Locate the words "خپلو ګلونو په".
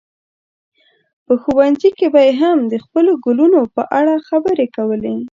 2.83-3.81